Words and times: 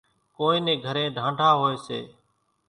ڪونئين 0.35 0.61
نين 0.65 0.77
گھرين 0.85 1.09
ڍانڍا 1.17 1.49
هوئيَ 1.59 1.75
سي۔ 1.85 1.99